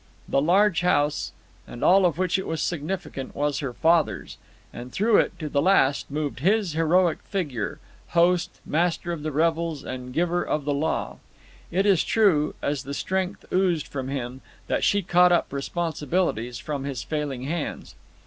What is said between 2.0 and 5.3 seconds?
of which it was significant, was her father's; and through